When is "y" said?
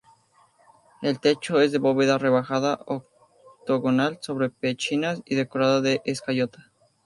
5.25-5.35